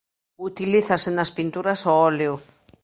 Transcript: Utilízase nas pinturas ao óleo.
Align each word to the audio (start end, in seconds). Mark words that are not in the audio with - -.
Utilízase 0.49 1.09
nas 1.13 1.33
pinturas 1.37 1.79
ao 1.83 1.95
óleo. 2.09 2.33